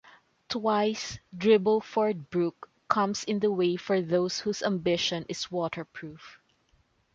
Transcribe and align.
Twice 0.49 1.19
Dribbleford 1.37 2.31
Brook 2.31 2.71
comes 2.87 3.23
in 3.23 3.37
the 3.37 3.51
way 3.51 3.75
for 3.75 4.01
those 4.01 4.39
whose 4.39 4.63
ambition 4.63 5.27
is 5.29 5.51
waterproof. 5.51 6.39